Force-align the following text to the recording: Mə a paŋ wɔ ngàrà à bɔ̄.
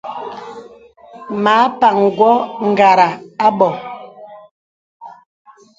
Mə 1.41 1.51
a 1.63 1.65
paŋ 1.79 1.97
wɔ 2.17 2.31
ngàrà 2.69 3.09
à 3.45 3.47
bɔ̄. 3.57 3.69